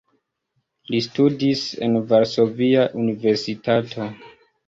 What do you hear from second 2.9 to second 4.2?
Universitato.